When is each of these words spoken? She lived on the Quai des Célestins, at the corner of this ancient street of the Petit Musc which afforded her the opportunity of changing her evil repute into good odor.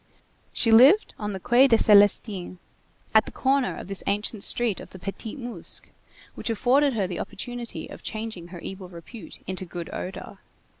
She 0.51 0.71
lived 0.71 1.13
on 1.19 1.31
the 1.31 1.39
Quai 1.39 1.67
des 1.67 1.77
Célestins, 1.77 2.57
at 3.13 3.25
the 3.25 3.31
corner 3.31 3.77
of 3.77 3.87
this 3.87 4.03
ancient 4.07 4.41
street 4.41 4.79
of 4.79 4.89
the 4.89 4.97
Petit 4.97 5.37
Musc 5.37 5.83
which 6.33 6.49
afforded 6.49 6.93
her 6.93 7.05
the 7.05 7.19
opportunity 7.19 7.87
of 7.87 8.01
changing 8.01 8.47
her 8.47 8.57
evil 8.61 8.89
repute 8.89 9.43
into 9.45 9.63
good 9.63 9.91
odor. 9.93 10.39